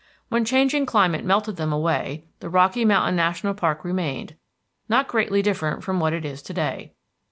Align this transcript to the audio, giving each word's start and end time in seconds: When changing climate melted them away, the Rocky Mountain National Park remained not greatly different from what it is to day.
When 0.29 0.45
changing 0.45 0.87
climate 0.87 1.23
melted 1.23 1.57
them 1.57 1.71
away, 1.71 2.25
the 2.39 2.49
Rocky 2.49 2.85
Mountain 2.85 3.15
National 3.15 3.53
Park 3.53 3.83
remained 3.85 4.35
not 4.89 5.07
greatly 5.07 5.43
different 5.43 5.83
from 5.83 5.99
what 5.99 6.11
it 6.11 6.25
is 6.25 6.41
to 6.41 6.53
day. 6.55 6.93